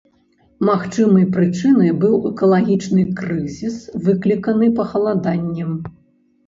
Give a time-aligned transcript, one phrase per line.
[0.69, 3.75] Магчымай прычынай быў экалагічны крызіс,
[4.09, 5.71] выкліканы пахаладаннем.